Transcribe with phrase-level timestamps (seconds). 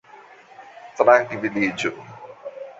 [0.97, 1.95] trankviliĝu